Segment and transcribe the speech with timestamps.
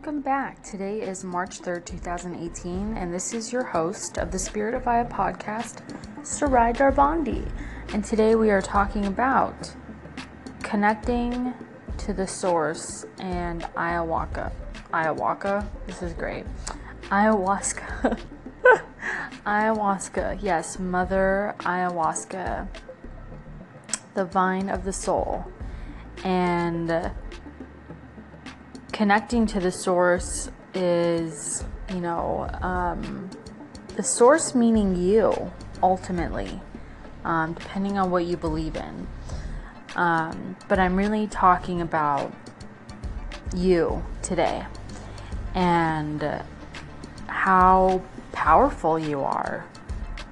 [0.00, 0.62] Welcome back.
[0.62, 5.04] Today is March 3rd, 2018, and this is your host of the Spirit of Aya
[5.04, 5.82] podcast,
[6.24, 7.46] Sarai Darbandi.
[7.92, 9.74] And today we are talking about
[10.62, 11.52] connecting
[11.98, 14.50] to the source and ayahuasca.
[14.94, 16.46] Ayahuasca, this is great.
[17.10, 18.18] Ayahuasca.
[19.44, 22.68] ayahuasca, yes, Mother Ayahuasca,
[24.14, 25.44] the vine of the soul.
[26.24, 27.12] And
[28.92, 33.30] connecting to the source is, you know, um,
[33.96, 36.60] the source meaning you ultimately,
[37.24, 39.06] um, depending on what you believe in.
[39.96, 42.32] Um, but I'm really talking about
[43.54, 44.66] you today
[45.54, 46.42] and
[47.26, 48.02] how
[48.32, 49.66] powerful you are.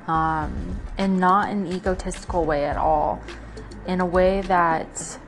[0.06, 3.22] Um, and not in an egotistical way at all,
[3.86, 5.18] in a way that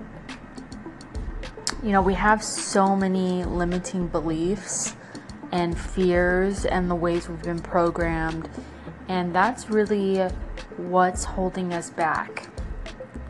[1.83, 4.95] you know, we have so many limiting beliefs
[5.51, 8.49] and fears and the ways we've been programmed,
[9.09, 10.19] and that's really
[10.77, 12.49] what's holding us back.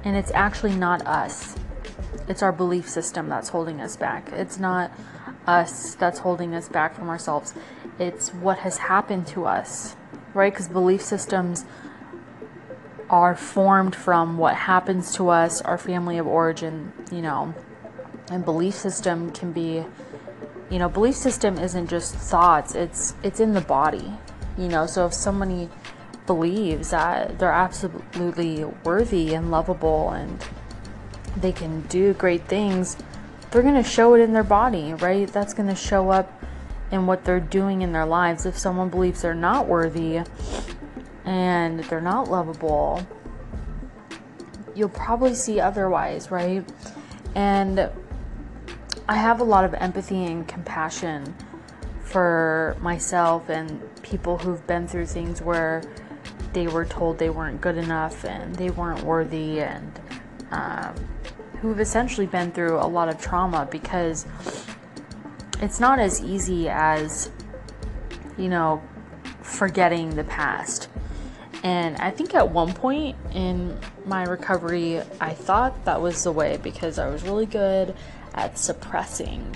[0.02, 1.56] And it's actually not us,
[2.28, 4.32] it's our belief system that's holding us back.
[4.32, 4.90] It's not
[5.46, 7.54] us that's holding us back from ourselves,
[8.00, 9.94] it's what has happened to us,
[10.34, 10.52] right?
[10.52, 11.64] Because belief systems
[13.08, 17.54] are formed from what happens to us, our family of origin, you know
[18.30, 19.84] and belief system can be
[20.70, 24.12] you know belief system isn't just thoughts it's it's in the body
[24.60, 24.86] you know?
[24.86, 25.68] So if somebody
[26.26, 30.44] believes that they're absolutely worthy and lovable and
[31.36, 32.96] they can do great things
[33.50, 35.26] they're going to show it in their body right?
[35.28, 36.42] That's going to show up
[36.92, 38.46] in what they're doing in their lives.
[38.46, 40.20] If someone believes they're not worthy
[41.24, 43.04] and they're not lovable
[44.74, 46.64] you'll probably see otherwise right?
[47.34, 47.90] And
[49.10, 51.34] I have a lot of empathy and compassion
[51.98, 55.82] for myself and people who've been through things where
[56.52, 60.00] they were told they weren't good enough and they weren't worthy and
[60.52, 60.94] um,
[61.60, 64.26] who've essentially been through a lot of trauma because
[65.60, 67.32] it's not as easy as
[68.38, 68.80] you know
[69.42, 70.88] forgetting the past.
[71.64, 73.76] And I think at one point in
[74.06, 77.96] my recovery, I thought that was the way because I was really good
[78.40, 79.54] at suppressing.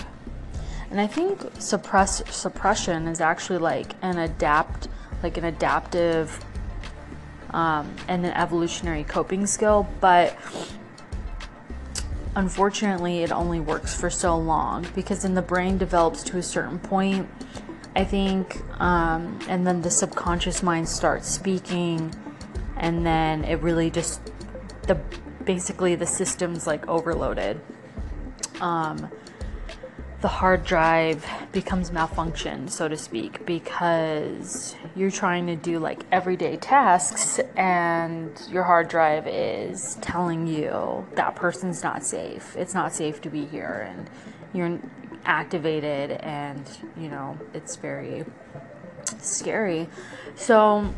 [0.90, 4.88] And I think suppress suppression is actually like an adapt
[5.22, 6.44] like an adaptive
[7.50, 10.36] um, and an evolutionary coping skill, but
[12.36, 16.78] unfortunately it only works for so long because then the brain develops to a certain
[16.78, 17.28] point
[17.96, 22.12] I think, um, and then the subconscious mind starts speaking,
[22.76, 24.20] and then it really just
[24.88, 24.96] the
[25.44, 27.60] basically the system's like overloaded.
[28.60, 29.10] Um,
[30.20, 36.56] the hard drive becomes malfunctioned, so to speak, because you're trying to do like everyday
[36.56, 42.56] tasks and your hard drive is telling you that person's not safe.
[42.56, 44.08] It's not safe to be here, and
[44.54, 44.80] you're
[45.26, 46.66] activated and
[46.96, 48.24] you know it's very
[49.18, 49.88] scary
[50.34, 50.92] so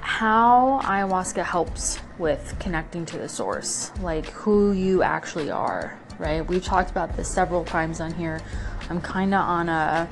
[0.00, 6.64] how ayahuasca helps with connecting to the source like who you actually are right we've
[6.64, 8.40] talked about this several times on here
[8.88, 10.08] i'm kind of on a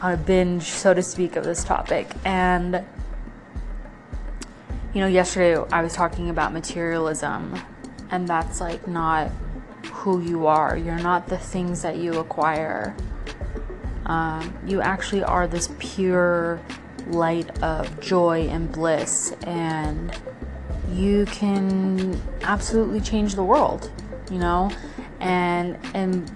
[0.00, 2.84] on a binge so to speak of this topic and
[4.94, 7.60] you know yesterday i was talking about materialism
[8.10, 9.30] and that's like not
[10.04, 10.76] who you are.
[10.76, 12.94] You're not the things that you acquire.
[14.06, 16.60] Um, you actually are this pure
[17.06, 20.14] light of joy and bliss, and
[20.92, 23.90] you can absolutely change the world,
[24.30, 24.70] you know?
[25.20, 26.30] And, and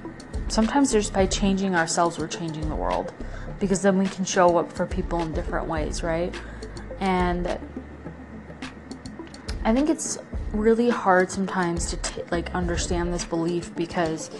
[0.49, 3.13] sometimes just by changing ourselves, we're changing the world
[3.61, 6.35] because then we can show up for people in different ways, right?
[7.01, 7.59] And
[9.65, 10.19] I think it's
[10.53, 14.31] really hard sometimes to t- like understand this belief because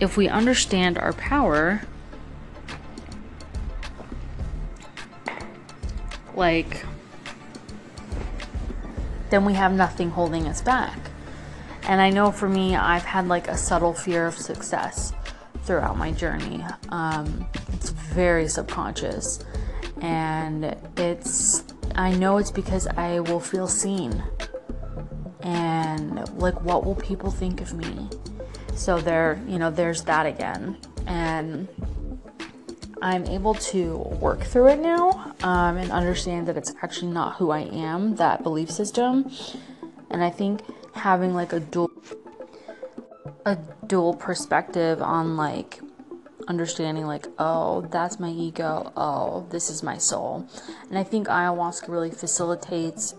[0.00, 1.80] if we understand our power
[6.34, 6.84] like
[9.30, 10.98] then we have nothing holding us back.
[11.84, 15.12] And i know for me i've had like a subtle fear of success
[15.62, 16.64] throughout my journey.
[16.90, 19.40] Um, it's very subconscious.
[20.00, 24.22] And it's i know it's because i will feel seen.
[25.42, 28.08] And like what will people think of me?
[28.74, 30.76] So there you know there's that again.
[31.06, 31.68] And
[33.02, 37.50] i'm able to work through it now um, and understand that it's actually not who
[37.50, 39.30] i am that belief system.
[40.10, 40.62] And i think
[40.94, 41.90] having like a dual
[43.46, 43.56] a
[43.86, 45.80] dual perspective on like
[46.48, 50.46] understanding like oh that's my ego oh this is my soul.
[50.88, 53.14] And i think ayahuasca really facilitates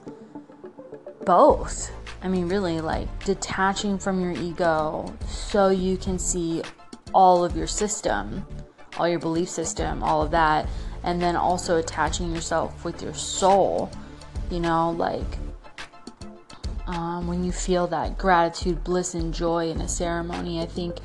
[1.25, 1.91] both.
[2.23, 6.61] I mean really like detaching from your ego so you can see
[7.13, 8.45] all of your system
[8.97, 10.67] all your belief system all of that
[11.03, 13.89] and then also attaching yourself with your soul
[14.49, 15.37] you know like
[16.87, 20.97] um, when you feel that gratitude bliss and joy in a ceremony i think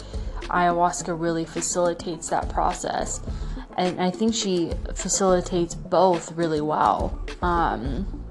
[0.49, 3.21] ayahuasca really facilitates that process.
[3.77, 7.19] And I think she facilitates both really well.
[7.43, 8.23] Um,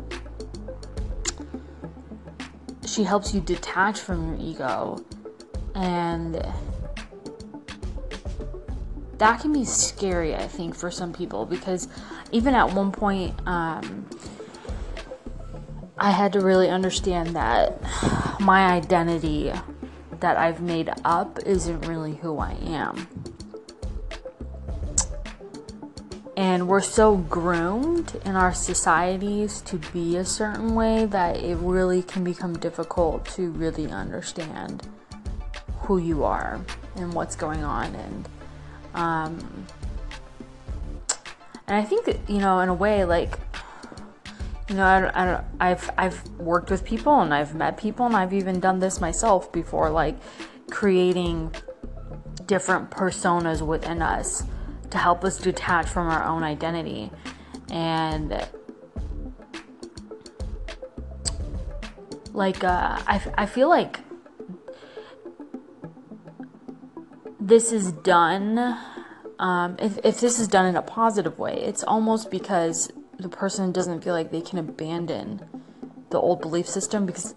[2.86, 5.04] she helps you detach from your ego,
[5.76, 6.44] and
[9.18, 11.88] that can be scary, I think, for some people because
[12.32, 14.08] even at one point, um,
[15.98, 17.82] I had to really understand that
[18.42, 19.54] my identity
[20.20, 23.08] that I've made up isn't really who I am.
[26.38, 32.04] And we're so groomed in our societies to be a certain way that it really
[32.04, 34.86] can become difficult to really understand
[35.80, 36.60] who you are
[36.98, 37.96] and what's going on.
[37.96, 38.28] And,
[38.96, 39.68] um,
[41.68, 43.38] and I think you know, in a way, like,
[44.70, 48.34] you know, I, I, I've I've worked with people and I've met people and I've
[48.34, 50.16] even done this myself before, like
[50.72, 51.54] creating
[52.46, 54.44] different personas within us
[54.92, 57.12] to help us detach from our own identity,
[57.70, 58.48] and
[62.32, 64.00] like uh, I I feel like
[67.46, 68.78] this is done.
[69.38, 73.72] Um, if, if this is done in a positive way, it's almost because the person
[73.72, 75.42] doesn't feel like they can abandon
[76.10, 77.36] the old belief system because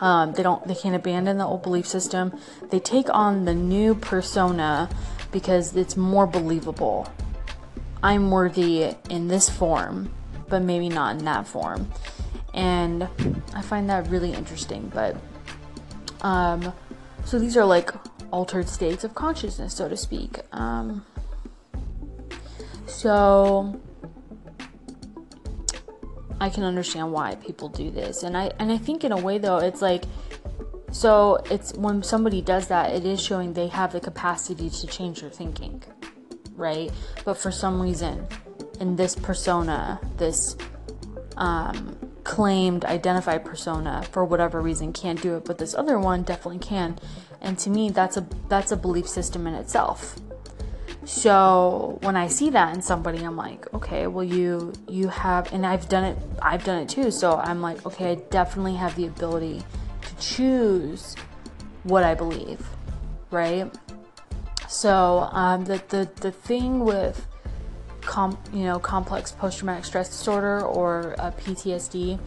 [0.00, 2.32] um, they don't they can't abandon the old belief system
[2.70, 4.88] they take on the new persona
[5.30, 7.06] because it's more believable
[8.02, 10.10] i'm worthy in this form
[10.48, 11.90] but maybe not in that form
[12.54, 13.06] and
[13.54, 15.16] i find that really interesting but
[16.22, 16.72] um,
[17.24, 17.90] so these are like
[18.30, 21.04] altered states of consciousness so to speak um,
[22.86, 23.80] so
[26.40, 28.22] I can understand why people do this.
[28.22, 30.04] And I and I think in a way though, it's like
[30.90, 35.20] so it's when somebody does that, it is showing they have the capacity to change
[35.20, 35.82] their thinking.
[36.56, 36.90] Right?
[37.24, 38.26] But for some reason,
[38.80, 40.56] in this persona, this
[41.36, 46.58] um, claimed identified persona for whatever reason can't do it but this other one definitely
[46.58, 46.98] can
[47.40, 50.16] and to me that's a that's a belief system in itself
[51.04, 55.66] so when I see that in somebody, I'm like, okay, well you you have, and
[55.66, 56.18] I've done it.
[56.42, 57.10] I've done it too.
[57.10, 59.62] So I'm like, okay, I definitely have the ability
[60.02, 61.16] to choose
[61.84, 62.64] what I believe,
[63.30, 63.72] right?
[64.68, 67.26] So um, the the the thing with
[68.10, 72.18] com, you know complex post traumatic stress disorder or PTSD,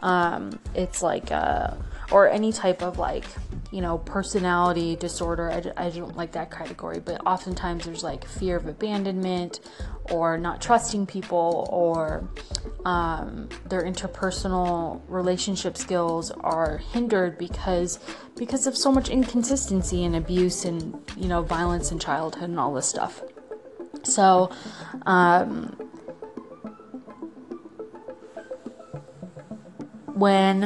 [0.00, 1.74] um, it's like uh,
[2.10, 3.24] or any type of like
[3.70, 5.50] you know, personality disorder.
[5.50, 9.60] I, I don't like that category, but oftentimes there's like fear of abandonment
[10.10, 12.28] or not trusting people or
[12.84, 18.00] um, their interpersonal relationship skills are hindered because
[18.36, 22.74] because of so much inconsistency and abuse and you know violence in childhood and all
[22.74, 23.22] this stuff.
[24.02, 24.50] So,
[25.06, 25.76] um,
[30.20, 30.62] when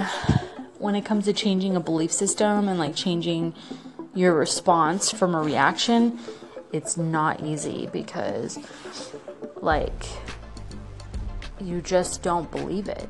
[0.79, 3.55] when it comes to changing a belief system and like changing
[4.15, 6.19] your response from a reaction,
[6.73, 8.59] it's not easy because
[9.63, 10.07] like
[11.61, 13.09] you just don't believe it.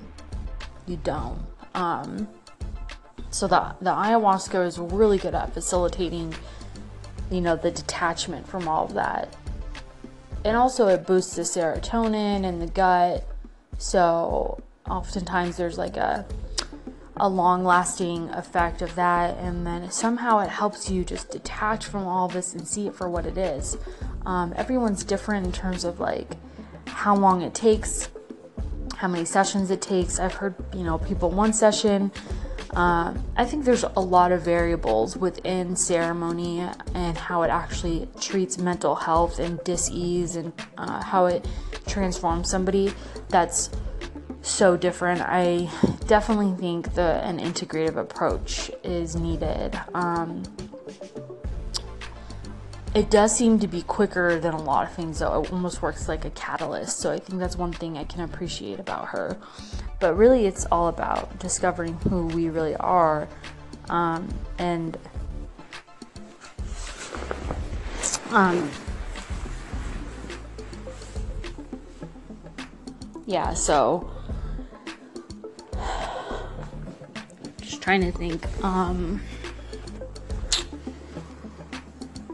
[0.87, 1.40] You don't.
[1.75, 2.28] Um,
[3.31, 6.35] so the the ayahuasca is really good at facilitating,
[7.31, 9.35] you know, the detachment from all of that,
[10.44, 13.26] and also it boosts the serotonin in the gut.
[13.78, 16.26] So oftentimes there's like a
[17.16, 22.06] a long lasting effect of that, and then somehow it helps you just detach from
[22.06, 23.76] all this and see it for what it is.
[24.26, 26.28] Um, everyone's different in terms of like
[26.86, 28.08] how long it takes,
[28.96, 30.18] how many sessions it takes.
[30.18, 32.10] I've heard, you know, people one session.
[32.75, 38.59] Uh, I think there's a lot of variables within ceremony and how it actually treats
[38.59, 41.47] mental health and dis-ease and uh, how it
[41.87, 42.93] transforms somebody.
[43.28, 43.71] That's
[44.43, 45.23] so different.
[45.23, 45.71] I
[46.07, 49.81] definitely think that an integrative approach is needed.
[49.95, 50.43] Um,
[52.95, 55.43] it does seem to be quicker than a lot of things, though.
[55.43, 56.99] It almost works like a catalyst.
[56.99, 59.37] So I think that's one thing I can appreciate about her.
[60.04, 63.26] But really, it's all about discovering who we really are
[63.88, 64.99] um, and
[68.30, 68.70] Um,
[73.25, 74.11] yeah, so
[77.62, 78.46] just trying to think.
[78.62, 79.23] Um,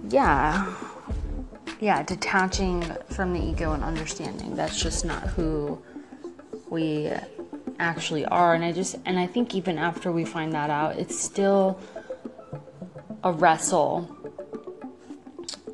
[0.08, 0.74] yeah,
[1.78, 5.80] yeah, detaching from the ego and understanding that's just not who
[6.68, 7.12] we
[7.80, 8.54] actually are.
[8.54, 11.80] And I just, and I think even after we find that out, it's still
[13.24, 14.16] a wrestle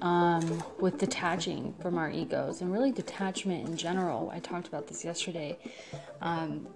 [0.01, 4.31] um, with detaching from our egos and really detachment in general.
[4.33, 5.59] I talked about this yesterday.
[6.23, 6.67] Um,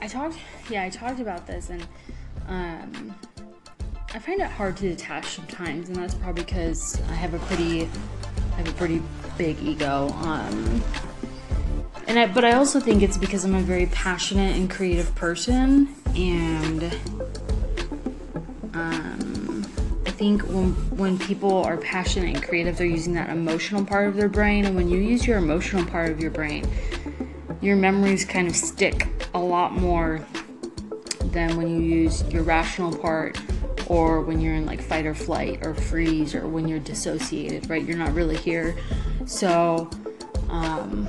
[0.00, 0.36] I talked,
[0.68, 1.86] yeah, I talked about this, and
[2.46, 3.14] um,
[4.12, 7.88] I find it hard to detach sometimes, and that's probably because I have a pretty,
[8.52, 9.02] I have a pretty
[9.38, 10.08] big ego.
[10.10, 10.84] Um,
[12.06, 15.94] and I, but I also think it's because I'm a very passionate and creative person,
[16.16, 16.84] and
[18.74, 19.64] um,
[20.06, 24.16] I think when when people are passionate and creative, they're using that emotional part of
[24.16, 26.66] their brain, and when you use your emotional part of your brain,
[27.60, 30.24] your memories kind of stick a lot more
[31.26, 33.38] than when you use your rational part
[33.86, 37.84] or when you're in like fight or flight or freeze or when you're dissociated, right?
[37.84, 38.76] You're not really here.
[39.26, 39.90] So,
[40.48, 41.08] um,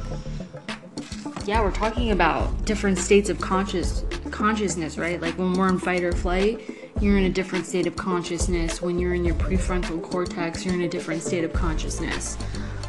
[1.45, 5.21] yeah, we're talking about different states of conscious consciousness, right?
[5.21, 6.59] Like when we're in fight or flight,
[6.99, 8.81] you're in a different state of consciousness.
[8.81, 12.37] When you're in your prefrontal cortex, you're in a different state of consciousness.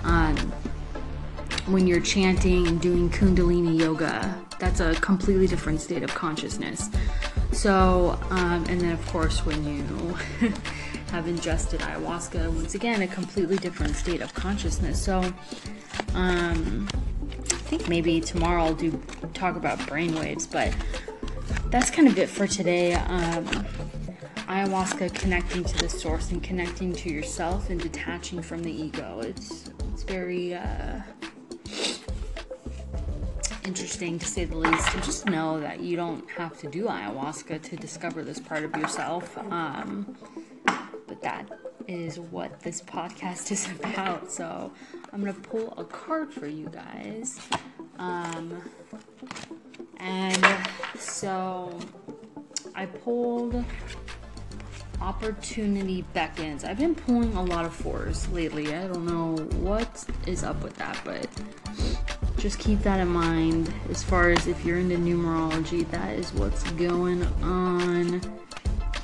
[0.04, 0.36] Um,
[1.66, 6.88] when you're chanting and doing Kundalini yoga, that's a completely different state of consciousness.
[7.52, 10.14] So, um, and then of course, when you
[11.10, 15.02] have ingested ayahuasca, once again, a completely different state of consciousness.
[15.02, 15.32] So,
[16.14, 16.88] um,
[17.66, 18.92] think maybe tomorrow I'll do
[19.34, 20.72] talk about brainwaves, but
[21.70, 22.94] that's kind of it for today.
[22.94, 23.44] Um,
[24.46, 29.20] ayahuasca connecting to the source and connecting to yourself and detaching from the ego.
[29.20, 31.00] It's it's very uh,
[33.64, 34.94] interesting to say the least.
[34.94, 38.76] And just know that you don't have to do ayahuasca to discover this part of
[38.76, 39.36] yourself.
[39.50, 40.16] Um,
[41.08, 41.48] but that
[41.88, 44.30] is what this podcast is about.
[44.30, 44.72] So
[45.12, 47.40] I'm gonna pull a card for you guys.
[47.98, 48.62] Um,
[49.98, 50.46] and
[50.98, 51.78] so
[52.74, 53.64] I pulled
[55.00, 56.64] Opportunity Beckons.
[56.64, 58.74] I've been pulling a lot of fours lately.
[58.74, 61.28] I don't know what is up with that, but
[62.38, 63.72] just keep that in mind.
[63.90, 68.20] As far as if you're into numerology, that is what's going on.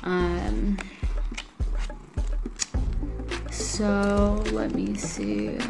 [0.03, 0.77] Um,
[3.73, 5.57] so let me see.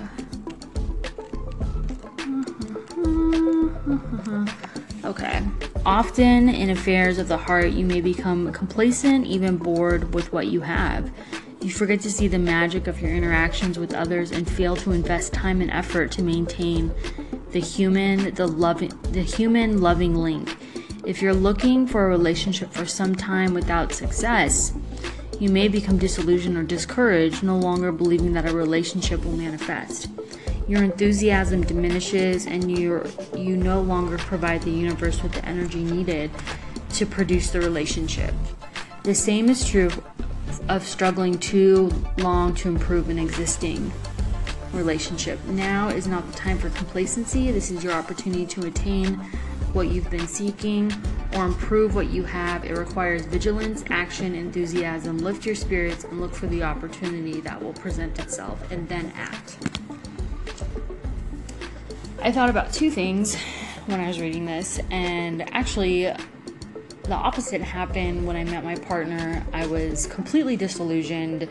[5.05, 5.41] Okay.
[5.85, 10.61] Often in affairs of the heart, you may become complacent, even bored with what you
[10.61, 11.11] have.
[11.59, 15.33] You forget to see the magic of your interactions with others and fail to invest
[15.33, 16.93] time and effort to maintain
[17.51, 20.55] the human, the loving, the human loving link.
[21.05, 24.71] If you're looking for a relationship for some time without success,
[25.43, 30.09] you may become disillusioned or discouraged, no longer believing that a relationship will manifest.
[30.69, 33.03] Your enthusiasm diminishes and you
[33.35, 36.31] you no longer provide the universe with the energy needed
[36.93, 38.33] to produce the relationship.
[39.03, 39.91] The same is true
[40.69, 43.91] of struggling too long to improve an existing
[44.71, 45.43] relationship.
[45.47, 47.51] Now is not the time for complacency.
[47.51, 49.15] This is your opportunity to attain
[49.73, 50.93] what you've been seeking
[51.35, 52.65] or improve what you have.
[52.65, 55.17] It requires vigilance, action, enthusiasm.
[55.17, 59.57] Lift your spirits and look for the opportunity that will present itself and then act.
[62.21, 63.35] I thought about two things
[63.85, 66.03] when I was reading this, and actually,
[67.03, 69.45] the opposite happened when I met my partner.
[69.51, 71.49] I was completely disillusioned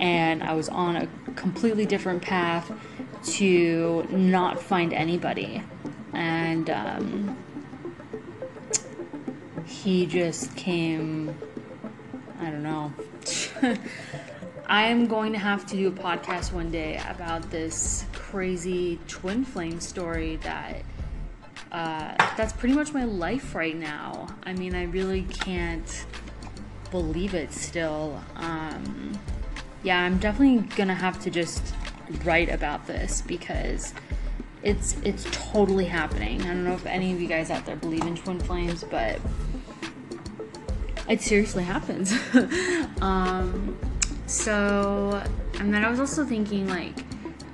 [0.00, 2.70] and I was on a completely different path
[3.24, 5.62] to not find anybody.
[6.12, 7.36] And um,
[9.82, 11.34] he just came,
[12.40, 12.92] I don't know.
[14.66, 19.80] I'm going to have to do a podcast one day about this crazy twin flame
[19.80, 20.82] story that
[21.70, 24.26] uh, that's pretty much my life right now.
[24.42, 26.06] I mean, I really can't
[26.90, 28.20] believe it still.
[28.34, 29.18] Um,
[29.84, 31.74] yeah, I'm definitely gonna have to just
[32.24, 33.94] write about this because
[34.62, 36.42] it's it's totally happening.
[36.42, 39.20] I don't know if any of you guys out there believe in twin flames, but
[41.08, 42.12] it seriously happens.
[43.00, 43.76] um,
[44.26, 45.22] so,
[45.58, 46.94] and then I was also thinking like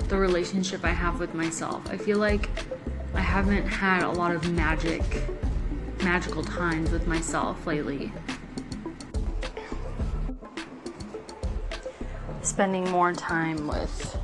[0.09, 1.89] the relationship I have with myself.
[1.89, 2.49] I feel like
[3.15, 5.03] I haven't had a lot of magic,
[6.03, 8.13] magical times with myself lately.
[12.45, 14.19] spending more time with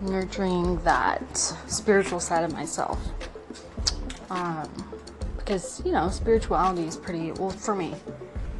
[0.00, 3.00] nurturing that spiritual side of myself.
[4.30, 4.87] Um,
[5.48, 7.94] because you know, spirituality is pretty well for me.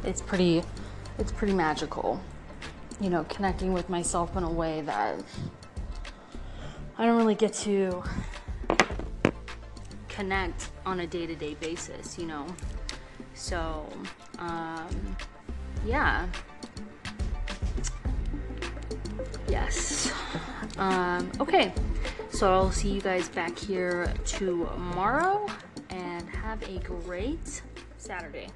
[0.03, 0.63] It's pretty,
[1.19, 2.19] it's pretty magical.
[2.99, 5.23] You know, connecting with myself in a way that
[6.97, 8.01] I don't really get to
[10.07, 12.17] connect on a day-to-day basis.
[12.17, 12.47] You know,
[13.35, 13.87] so
[14.39, 15.15] um,
[15.85, 16.27] yeah.
[19.47, 20.11] Yes.
[20.79, 21.71] Um, okay.
[22.31, 25.47] So I'll see you guys back here tomorrow
[26.49, 27.61] have a great
[27.99, 28.47] Saturday.